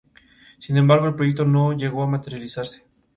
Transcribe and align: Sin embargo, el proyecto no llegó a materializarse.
Sin 0.57 0.77
embargo, 0.77 1.05
el 1.09 1.13
proyecto 1.13 1.45
no 1.45 1.73
llegó 1.73 2.01
a 2.01 2.07
materializarse. 2.07 2.87